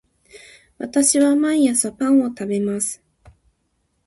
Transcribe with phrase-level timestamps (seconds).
[0.79, 3.03] 私は毎朝パンを食べます